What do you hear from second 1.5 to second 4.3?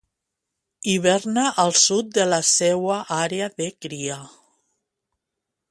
al sud de la seua àrea de cria.